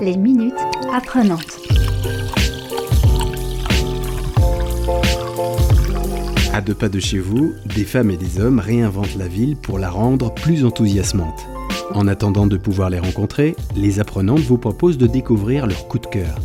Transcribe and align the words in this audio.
Les 0.00 0.16
minutes 0.16 0.54
apprenantes. 0.94 1.58
À 6.54 6.60
deux 6.62 6.74
pas 6.74 6.88
de 6.88 6.98
chez 6.98 7.18
vous, 7.18 7.52
des 7.76 7.84
femmes 7.84 8.10
et 8.10 8.16
des 8.16 8.40
hommes 8.40 8.58
réinventent 8.60 9.16
la 9.16 9.28
ville 9.28 9.56
pour 9.56 9.78
la 9.78 9.90
rendre 9.90 10.32
plus 10.32 10.64
enthousiasmante. 10.64 11.46
En 11.94 12.06
attendant 12.06 12.46
de 12.46 12.56
pouvoir 12.56 12.88
les 12.88 12.98
rencontrer, 12.98 13.54
les 13.76 14.00
apprenantes 14.00 14.40
vous 14.40 14.58
proposent 14.58 14.98
de 14.98 15.06
découvrir 15.06 15.66
leur 15.66 15.86
coup 15.86 15.98
de 15.98 16.06
cœur. 16.06 16.38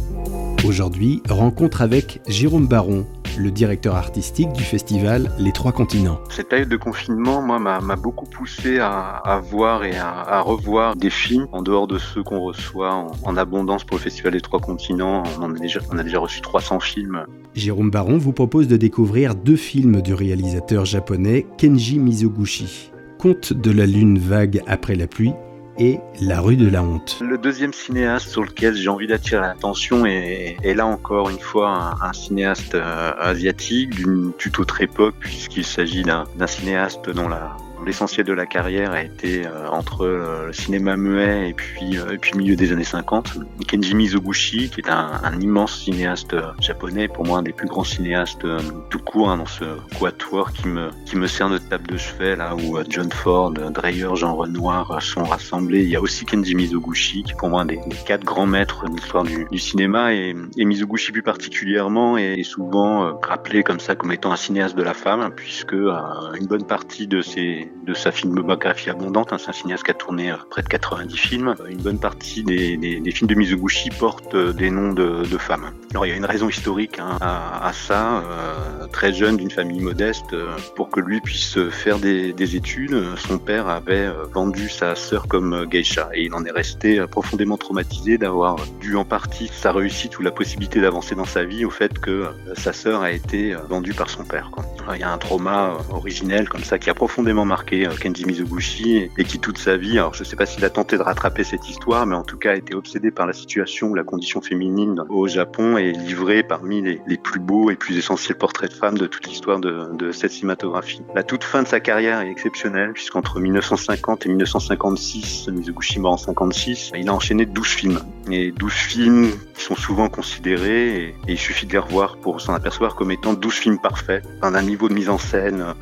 Aujourd'hui, 0.65 1.21
rencontre 1.29 1.81
avec 1.81 2.19
Jérôme 2.27 2.67
Baron, 2.67 3.05
le 3.37 3.51
directeur 3.51 3.95
artistique 3.95 4.51
du 4.53 4.63
festival 4.63 5.31
Les 5.39 5.51
Trois 5.51 5.71
Continents. 5.71 6.19
Cette 6.29 6.49
période 6.49 6.69
de 6.69 6.77
confinement, 6.77 7.41
moi, 7.41 7.59
m'a 7.59 7.95
beaucoup 7.95 8.25
poussé 8.25 8.79
à, 8.79 9.41
voir 9.49 9.83
et 9.83 9.97
à, 9.97 10.41
revoir 10.41 10.95
des 10.95 11.09
films 11.09 11.47
en 11.51 11.61
dehors 11.61 11.87
de 11.87 11.97
ceux 11.97 12.23
qu'on 12.23 12.41
reçoit 12.41 13.07
en, 13.23 13.37
abondance 13.37 13.83
pour 13.83 13.97
le 13.97 14.03
festival 14.03 14.33
Les 14.33 14.41
Trois 14.41 14.59
Continents. 14.59 15.23
On, 15.41 15.53
a 15.53 15.59
déjà, 15.59 15.79
on 15.91 15.97
a 15.97 16.03
déjà 16.03 16.19
reçu 16.19 16.41
300 16.41 16.79
films. 16.79 17.25
Jérôme 17.53 17.91
Baron 17.91 18.17
vous 18.17 18.33
propose 18.33 18.67
de 18.67 18.77
découvrir 18.77 19.35
deux 19.35 19.55
films 19.55 20.01
du 20.01 20.13
réalisateur 20.13 20.85
japonais 20.85 21.45
Kenji 21.57 21.99
Mizoguchi. 21.99 22.91
Conte 23.17 23.53
de 23.53 23.71
la 23.71 23.85
lune 23.85 24.19
vague 24.19 24.61
après 24.67 24.95
la 24.95 25.07
pluie 25.07 25.33
et 25.77 25.99
La 26.21 26.41
rue 26.41 26.55
de 26.55 26.69
la 26.69 26.83
honte. 26.83 27.17
Le 27.21 27.37
deuxième 27.37 27.73
cinéaste 27.73 28.29
sur 28.29 28.43
lequel 28.43 28.75
j'ai 28.75 28.89
envie 28.89 29.07
d'attirer 29.07 29.41
l'attention 29.41 30.05
est, 30.05 30.57
là 30.63 30.85
encore 30.85 31.29
une 31.29 31.39
fois 31.39 31.97
un, 32.01 32.13
cinéaste 32.13 32.75
euh, 32.75 33.11
asiatique 33.19 33.91
d'une 33.95 34.31
toute 34.33 34.59
autre 34.59 34.81
époque 34.81 35.15
puisqu'il 35.19 35.65
s'agit 35.65 36.03
d'un 36.03 36.47
cinéaste 36.47 37.09
dont 37.09 37.27
la, 37.27 37.55
l'essentiel 37.85 38.25
de 38.25 38.33
la 38.33 38.45
carrière 38.45 38.91
a 38.91 39.03
été 39.03 39.45
euh, 39.45 39.69
entre 39.69 40.05
euh, 40.05 40.47
le 40.47 40.53
cinéma 40.53 40.97
muet 40.97 41.49
et 41.49 41.53
puis, 41.53 41.97
euh, 41.97 42.13
et 42.13 42.17
puis 42.17 42.37
milieu 42.37 42.55
des 42.55 42.71
années 42.71 42.83
50. 42.83 43.37
Kenji 43.67 43.93
Mizoguchi, 43.93 44.69
qui 44.69 44.81
est 44.81 44.89
un, 44.89 45.11
un 45.23 45.39
immense 45.39 45.83
cinéaste 45.83 46.35
japonais, 46.59 47.07
pour 47.07 47.25
moi 47.25 47.39
un 47.39 47.43
des 47.43 47.53
plus 47.53 47.67
grands 47.67 47.83
cinéastes 47.83 48.45
tout 48.89 48.99
court 48.99 49.29
hein, 49.29 49.37
dans 49.37 49.45
ce 49.45 49.65
quatuor 49.99 50.51
qui 50.51 50.67
me, 50.67 50.89
qui 51.05 51.15
me 51.15 51.27
sert 51.27 51.49
de 51.49 51.57
table 51.57 51.87
de 51.87 51.97
chevet, 51.97 52.35
là 52.35 52.55
où 52.55 52.77
John 52.89 53.11
Ford, 53.11 53.51
Dreyer, 53.51 54.09
Jean 54.15 54.35
Renoir 54.35 55.01
sont 55.01 55.23
rassemblés. 55.23 55.83
Il 55.83 55.89
y 55.89 55.95
a 55.95 56.01
aussi 56.01 56.25
Kenji 56.25 56.55
Mizoguchi, 56.55 57.23
qui 57.23 57.31
est 57.31 57.35
pour 57.35 57.49
moi 57.49 57.61
un 57.61 57.65
des, 57.65 57.79
quatre 58.05 58.23
grands 58.23 58.47
maîtres 58.47 58.85
de 58.89 58.95
l'histoire 58.95 59.23
du, 59.23 59.45
du, 59.51 59.59
cinéma, 59.59 60.13
et, 60.13 60.35
et, 60.57 60.65
Mizoguchi 60.65 61.11
plus 61.11 61.23
particulièrement 61.23 62.17
est 62.17 62.43
souvent 62.43 63.19
rappelé 63.21 63.63
comme 63.63 63.79
ça 63.79 63.95
comme 63.95 64.11
étant 64.11 64.31
un 64.31 64.37
cinéaste 64.37 64.75
de 64.75 64.83
la 64.83 64.93
femme, 64.93 65.31
puisque 65.35 65.73
une 65.73 66.47
bonne 66.47 66.65
partie 66.65 67.07
de 67.07 67.21
ses, 67.21 67.71
de 67.83 67.93
sa 67.93 68.11
filmographie 68.11 68.89
abondante. 68.89 69.33
Hein. 69.33 69.37
C'est 69.39 69.49
un 69.49 69.53
cinéaste 69.53 69.83
qui 69.83 69.91
a 69.91 69.93
tourné 69.93 70.31
euh, 70.31 70.37
près 70.49 70.61
de 70.61 70.67
90 70.67 71.17
films. 71.17 71.55
Une 71.69 71.81
bonne 71.81 71.99
partie 71.99 72.43
des, 72.43 73.01
films 73.11 73.29
de 73.29 73.35
Mizoguchi 73.35 73.89
portent 73.89 74.35
euh, 74.35 74.53
des 74.53 74.69
noms 74.69 74.93
de, 74.93 75.23
femmes. 75.37 75.71
Alors 75.91 76.05
il 76.05 76.09
y 76.09 76.11
a 76.13 76.15
une 76.15 76.25
raison 76.25 76.47
historique 76.47 76.99
hein, 76.99 77.17
à, 77.19 77.71
ça. 77.73 78.19
Euh, 78.19 78.87
très 78.87 79.13
jeune, 79.13 79.35
d'une 79.35 79.51
famille 79.51 79.81
modeste, 79.81 80.33
pour 80.75 80.89
que 80.89 81.01
lui 81.01 81.19
puisse 81.19 81.59
faire 81.69 81.99
des, 81.99 82.55
études, 82.55 82.95
son 83.17 83.37
père 83.37 83.67
avait 83.67 84.09
vendu 84.31 84.69
sa 84.69 84.95
sœur 84.95 85.27
comme 85.27 85.65
geisha 85.65 86.09
et 86.13 86.23
il 86.23 86.33
en 86.33 86.45
est 86.45 86.51
resté 86.51 87.05
profondément 87.07 87.57
traumatisé 87.57 88.17
d'avoir 88.17 88.55
dû 88.79 88.95
en 88.95 89.03
partie 89.03 89.49
sa 89.51 89.73
réussite 89.73 90.17
ou 90.17 90.21
la 90.21 90.31
possibilité 90.31 90.79
d'avancer 90.79 91.15
dans 91.15 91.25
sa 91.25 91.43
vie 91.43 91.65
au 91.65 91.69
fait 91.69 91.99
que 91.99 92.27
sa 92.55 92.71
sœur 92.71 93.01
a 93.01 93.11
été 93.11 93.53
vendue 93.67 93.93
par 93.93 94.09
son 94.09 94.23
père. 94.23 94.49
Il 94.93 94.99
y 94.99 95.03
a 95.03 95.11
un 95.11 95.17
trauma 95.17 95.77
originel 95.89 96.47
comme 96.47 96.63
ça 96.63 96.77
qui 96.77 96.89
a 96.89 96.93
profondément 96.93 97.43
marqué 97.43 97.87
euh, 97.87 97.95
Kenji 97.95 98.25
Mizoguchi 98.25 99.09
et 99.17 99.23
qui 99.23 99.39
toute 99.39 99.57
sa 99.57 99.77
vie, 99.77 99.97
alors 99.97 100.13
je 100.13 100.19
ne 100.19 100.25
sais 100.25 100.35
pas 100.35 100.45
s'il 100.45 100.63
a 100.63 100.69
tenté 100.69 100.97
de 100.97 101.01
rattraper 101.01 101.43
cette 101.43 101.67
histoire, 101.67 102.05
mais 102.05 102.15
en 102.15 102.23
tout 102.23 102.37
cas 102.37 102.51
a 102.51 102.55
été 102.55 102.75
obsédé 102.75 103.09
par 103.09 103.25
la 103.25 103.33
situation 103.33 103.87
ou 103.87 103.95
la 103.95 104.03
condition 104.03 104.41
féminine 104.41 105.03
au 105.09 105.27
Japon 105.27 105.77
et 105.77 105.91
livré 105.91 106.43
parmi 106.43 106.81
les, 106.81 107.17
plus 107.17 107.39
beaux 107.39 107.71
et 107.71 107.75
plus 107.75 107.97
essentiels 107.97 108.37
portraits 108.37 108.69
de 108.69 108.75
femmes 108.75 108.97
de 108.97 109.07
toute 109.07 109.27
l'histoire 109.27 109.59
de, 109.59 110.11
cette 110.11 110.31
cinématographie. 110.31 111.01
La 111.15 111.23
toute 111.23 111.43
fin 111.43 111.63
de 111.63 111.67
sa 111.67 111.79
carrière 111.79 112.21
est 112.21 112.29
exceptionnelle 112.29 112.93
puisqu'entre 112.93 113.39
1950 113.39 114.25
et 114.25 114.29
1956, 114.29 115.49
Mizoguchi 115.49 115.99
mort 115.99 116.13
en 116.13 116.17
56, 116.17 116.91
il 116.95 117.09
a 117.09 117.13
enchaîné 117.13 117.45
12 117.45 117.67
films. 117.67 117.99
Et 118.31 118.51
12 118.51 118.73
films 118.73 119.31
qui 119.53 119.63
sont 119.63 119.75
souvent 119.75 120.09
considérés, 120.09 120.97
et, 120.97 121.15
il 121.27 121.37
suffit 121.37 121.65
de 121.67 121.73
les 121.73 121.77
revoir 121.77 122.17
pour 122.17 122.41
s'en 122.41 122.53
apercevoir 122.53 122.95
comme 122.95 123.11
étant 123.11 123.33
12 123.33 123.53
films 123.53 123.79
parfaits, 123.79 124.23
d'un 124.41 124.61
niveau 124.61 124.89
de 124.89 124.93
mise 124.93 125.09
en 125.09 125.17
scène 125.17 125.75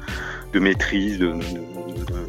de 0.53 0.59
maîtrise, 0.59 1.19
de, 1.19 1.33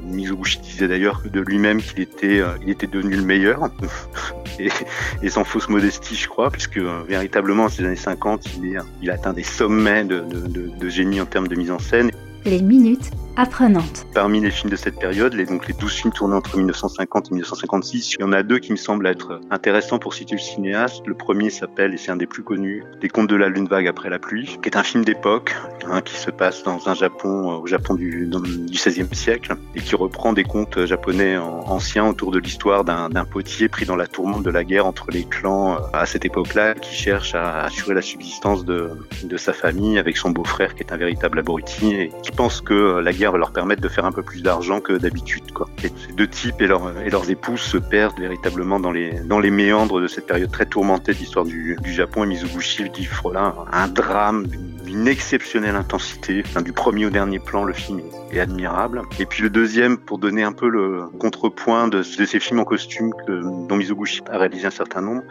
Mizoguchi 0.04 0.58
disait 0.60 0.88
d'ailleurs 0.88 1.22
de 1.24 1.40
lui-même 1.40 1.82
qu'il 1.82 2.00
était, 2.00 2.40
euh, 2.40 2.56
était 2.66 2.86
devenu 2.86 3.16
le 3.16 3.22
meilleur, 3.22 3.70
et, 4.58 5.28
sans 5.28 5.44
fausse 5.44 5.68
modestie, 5.68 6.14
je 6.14 6.28
crois, 6.28 6.50
puisque 6.50 6.78
euh, 6.78 7.02
véritablement, 7.08 7.64
en 7.64 7.68
ces 7.68 7.84
années 7.84 7.96
50, 7.96 8.46
il, 8.62 8.76
est, 9.06 9.10
atteint 9.10 9.32
des 9.32 9.42
sommets 9.42 10.04
de, 10.04 10.22
de 10.22 10.88
génie 10.88 11.20
en 11.20 11.26
termes 11.26 11.48
de 11.48 11.56
mise 11.56 11.70
en 11.70 11.78
scène. 11.78 12.10
Les 12.44 12.62
minutes 12.62 13.10
apprenante. 13.36 14.06
Parmi 14.14 14.40
les 14.40 14.50
films 14.50 14.70
de 14.70 14.76
cette 14.76 14.98
période, 14.98 15.34
les, 15.34 15.46
donc 15.46 15.66
les 15.66 15.74
12 15.74 15.92
films 15.92 16.12
tournés 16.12 16.36
entre 16.36 16.56
1950 16.56 17.26
et 17.26 17.30
1956, 17.30 18.14
il 18.14 18.20
y 18.20 18.24
en 18.24 18.32
a 18.32 18.42
deux 18.42 18.58
qui 18.58 18.72
me 18.72 18.76
semblent 18.76 19.06
être 19.06 19.40
intéressants 19.50 19.98
pour 19.98 20.14
situer 20.14 20.36
le 20.36 20.42
cinéaste. 20.42 21.06
Le 21.06 21.14
premier 21.14 21.50
s'appelle, 21.50 21.94
et 21.94 21.96
c'est 21.96 22.10
un 22.10 22.16
des 22.16 22.26
plus 22.26 22.42
connus, 22.42 22.84
Les 23.02 23.08
Contes 23.08 23.28
de 23.28 23.36
la 23.36 23.48
Lune 23.48 23.66
Vague 23.66 23.88
après 23.88 24.10
la 24.10 24.18
pluie, 24.18 24.58
qui 24.62 24.68
est 24.68 24.76
un 24.76 24.82
film 24.82 25.04
d'époque, 25.04 25.54
hein, 25.90 26.00
qui 26.00 26.16
se 26.16 26.30
passe 26.30 26.62
dans 26.62 26.88
un 26.88 26.94
Japon, 26.94 27.52
euh, 27.52 27.56
au 27.56 27.66
Japon 27.66 27.94
du, 27.94 28.26
du 28.26 28.78
XVIe 28.78 29.12
siècle, 29.12 29.56
et 29.74 29.80
qui 29.80 29.96
reprend 29.96 30.32
des 30.32 30.44
contes 30.44 30.84
japonais 30.84 31.36
anciens 31.36 32.06
autour 32.06 32.30
de 32.30 32.38
l'histoire 32.38 32.84
d'un 32.84 33.24
potier 33.24 33.68
pris 33.68 33.86
dans 33.86 33.96
la 33.96 34.06
tourmente 34.06 34.42
de 34.42 34.50
la 34.50 34.64
guerre 34.64 34.86
entre 34.86 35.06
les 35.10 35.24
clans 35.24 35.74
euh, 35.74 35.78
à 35.92 36.06
cette 36.06 36.24
époque-là, 36.24 36.74
qui 36.74 36.94
cherche 36.94 37.34
à 37.34 37.64
assurer 37.64 37.94
la 37.94 38.02
subsistance 38.02 38.64
de, 38.64 38.90
de 39.24 39.36
sa 39.36 39.52
famille 39.52 39.98
avec 39.98 40.16
son 40.16 40.30
beau-frère 40.30 40.74
qui 40.74 40.82
est 40.82 40.92
un 40.92 40.96
véritable 40.96 41.38
abruti 41.40 41.94
et 41.94 42.12
qui 42.22 42.30
pense 42.30 42.60
que 42.60 42.98
la 42.98 43.12
guerre 43.12 43.23
va 43.32 43.38
leur 43.38 43.52
permettre 43.52 43.82
de 43.82 43.88
faire 43.88 44.04
un 44.04 44.12
peu 44.12 44.22
plus 44.22 44.42
d'argent 44.42 44.80
que 44.80 44.92
d'habitude. 44.94 45.52
Quoi. 45.52 45.68
ces 45.80 46.12
deux 46.12 46.26
types 46.26 46.60
et, 46.60 46.64
et, 46.64 47.10
leurs 47.10 47.30
épouses 47.30 47.60
se 47.60 47.78
perdent 47.78 48.18
véritablement 48.18 48.80
dans 48.80 48.92
les, 48.92 49.20
dans 49.20 49.40
les 49.40 49.50
méandres 49.50 50.00
de 50.00 50.06
cette 50.06 50.26
période 50.26 50.50
très 50.50 50.66
tourmentée 50.66 51.12
de 51.12 51.18
l'histoire 51.18 51.44
du, 51.44 51.76
du, 51.82 51.92
Japon. 51.92 52.24
Et 52.24 52.26
Mizoguchi 52.26 52.84
livre 52.96 53.32
là 53.32 53.54
un 53.72 53.88
drame 53.88 54.46
d'une 54.94 55.08
exceptionnelle 55.08 55.74
intensité. 55.74 56.44
Du 56.62 56.72
premier 56.72 57.06
au 57.06 57.10
dernier 57.10 57.40
plan, 57.40 57.64
le 57.64 57.72
film 57.72 58.00
est, 58.30 58.38
admirable. 58.38 59.02
Et 59.18 59.26
puis 59.26 59.42
le 59.42 59.50
deuxième, 59.50 59.96
pour 59.96 60.18
donner 60.18 60.42
un 60.42 60.52
peu 60.52 60.68
le 60.68 61.04
contrepoint 61.18 61.88
de, 61.88 62.02
ces 62.02 62.38
films 62.38 62.60
en 62.60 62.64
costume 62.64 63.12
que, 63.26 63.66
dont 63.68 63.76
Mizoguchi 63.76 64.22
a 64.30 64.38
réalisé 64.38 64.66
un 64.66 64.70
certain 64.70 65.00
nombre, 65.00 65.22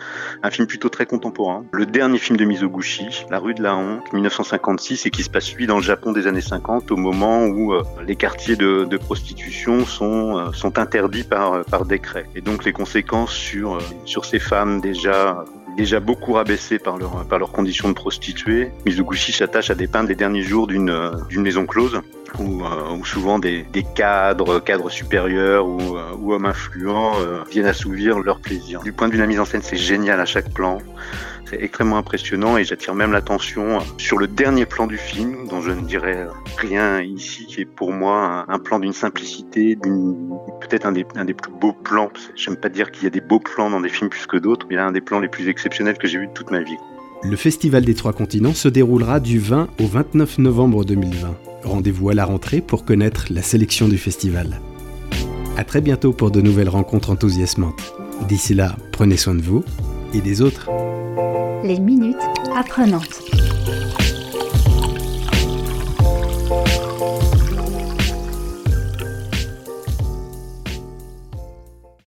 un 0.42 0.52
film 0.52 0.68
plutôt 0.68 0.90
très 0.90 1.06
contemporain. 1.06 1.66
Le 1.72 1.86
dernier 1.86 2.18
film 2.18 2.38
de 2.38 2.46
Mizoguchi, 2.46 3.26
La 3.30 3.40
rue 3.40 3.54
de 3.54 3.64
la 3.64 3.76
honte, 3.76 4.12
1956, 4.12 5.06
et 5.06 5.10
qui 5.10 5.24
se 5.24 5.30
passe 5.30 5.54
lui 5.54 5.66
dans 5.66 5.78
le 5.78 5.84
Japon 5.84 6.12
des 6.12 6.28
années 6.28 6.42
50, 6.42 6.92
au 6.92 6.98
moment 6.98 7.46
où 7.46 7.74
euh, 7.74 7.84
les 8.06 8.16
quartiers 8.16 8.56
de, 8.56 8.86
de 8.86 8.98
prostitution 8.98 9.86
sont, 9.86 10.38
euh, 10.38 10.52
sont 10.52 10.78
interdits 10.78 11.24
par, 11.24 11.54
euh, 11.54 11.64
par 11.64 11.86
décret. 11.86 12.26
Et 12.36 12.42
donc 12.42 12.66
les 12.66 12.74
conséquences 12.74 13.34
sur, 13.34 13.80
sur 14.06 14.26
ces 14.26 14.40
femmes 14.40 14.82
déjà 14.82 15.46
déjà 15.76 16.00
beaucoup 16.00 16.34
rabaissées 16.34 16.80
par 16.80 16.98
leur, 16.98 17.26
par 17.28 17.40
leurs 17.40 17.52
conditions 17.52 17.90
de 17.90 17.94
prostituées. 17.94 18.72
Mizoguchi 18.86 19.32
s'attache 19.32 19.70
à 19.70 19.76
dépeindre 19.76 20.10
les 20.10 20.16
derniers 20.16 20.42
jours 20.42 20.68
d'une 20.68 21.12
d'une 21.30 21.42
maison 21.42 21.66
close 21.66 22.02
où, 22.40 22.64
où 22.64 23.06
souvent 23.06 23.40
des, 23.40 23.64
des, 23.64 23.84
cadres, 23.84 24.60
cadres 24.60 24.90
supérieurs 24.90 25.68
ou, 25.68 25.98
ou 26.20 26.34
hommes 26.34 26.46
influents 26.46 27.14
viennent 27.50 27.66
assouvir 27.66 28.20
leur 28.20 28.40
plaisir. 28.40 28.82
Du 28.82 28.94
point 28.94 29.08
de 29.08 29.14
vue 29.14 29.18
de 29.18 29.24
la 29.24 29.28
mise 29.28 29.40
en 29.40 29.46
scène, 29.46 29.62
c'est 29.62 29.78
génial 29.78 30.20
à 30.20 30.26
chaque 30.26 30.54
plan 30.54 30.80
extrêmement 31.60 31.98
impressionnant 31.98 32.58
et 32.58 32.64
j'attire 32.64 32.96
même 32.96 33.12
l'attention 33.12 33.80
sur 33.98 34.18
le 34.18 34.28
dernier 34.28 34.66
plan 34.66 34.88
du 34.88 34.98
film, 34.98 35.48
dont 35.48 35.62
je 35.62 35.72
ne 35.72 35.82
dirais 35.82 36.28
rien 36.58 37.02
ici, 37.02 37.46
qui 37.46 37.62
est 37.62 37.66
pour 37.66 37.92
moi 37.92 38.46
un, 38.48 38.60
plan 38.60 38.80
d'une 38.80 38.94
simplicité, 38.94 39.76
peut-être 39.76 40.86
un 40.86 40.92
des, 40.92 41.06
un 41.16 41.26
des 41.26 41.34
plus 41.34 41.52
beaux 41.52 41.74
plans. 41.74 42.12
J'aime 42.36 42.56
pas 42.56 42.70
dire 42.70 42.92
qu'il 42.92 43.04
y 43.04 43.08
a 43.08 43.10
des 43.10 43.22
beaux 43.22 43.40
plans 43.40 43.70
dans 43.70 43.82
des 43.82 43.90
films 43.90 44.10
plus 44.10 44.26
que 44.26 44.38
d'autres, 44.38 44.66
mais 44.70 44.78
a 44.78 44.86
un 44.86 44.92
des 44.92 45.02
plans 45.02 45.20
les 45.20 45.28
plus 45.28 45.48
exceptionnels 45.50 45.98
que 45.98 46.08
j'ai 46.08 46.20
vu 46.20 46.28
de 46.28 46.34
toute 46.34 46.52
ma 46.52 46.62
vie. 46.62 46.78
Le 47.26 47.38
Festival 47.38 47.86
des 47.86 47.94
Trois 47.94 48.12
Continents 48.12 48.54
se 48.54 48.68
déroulera 48.68 49.22
du 49.22 49.40
20 49.40 49.70
au 49.80 49.88
29 49.88 50.40
novembre 50.40 50.84
2020. 50.84 51.36
Rendez-vous 51.64 52.10
à 52.10 52.14
la 52.14 52.26
rentrée 52.26 52.60
pour 52.60 52.84
connaître 52.84 53.28
la 53.30 53.42
sélection 53.42 53.88
du 53.88 53.98
festival. 53.98 54.60
À 55.56 55.64
très 55.64 55.80
bientôt 55.80 56.12
pour 56.12 56.32
de 56.32 56.42
nouvelles 56.42 56.70
rencontres 56.70 57.12
enthousiasmantes. 57.12 57.94
D'ici 58.28 58.54
là, 58.54 58.76
prenez 58.92 59.16
soin 59.16 59.36
de 59.36 59.42
vous 59.42 59.64
et 60.14 60.20
des 60.20 60.42
autres 60.42 60.70
les 61.64 61.80
minutes 61.80 62.18
apprenantes. 62.58 63.33